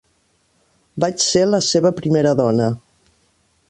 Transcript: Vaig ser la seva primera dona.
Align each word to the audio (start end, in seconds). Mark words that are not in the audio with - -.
Vaig 1.05 1.21
ser 1.27 1.45
la 1.51 1.61
seva 1.69 1.95
primera 2.01 2.35
dona. 2.43 2.75